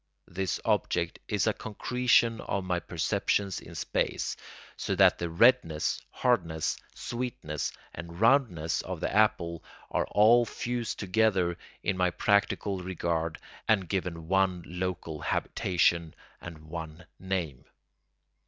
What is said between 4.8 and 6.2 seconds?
that the redness,